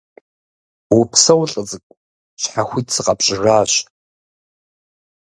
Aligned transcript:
Упсэу, 0.97 1.41
лӀы 1.49 1.61
цӀыкӀу, 1.67 1.97
щхьэхуит 2.41 2.87
сыкъэпщӀыжащ. 2.93 3.71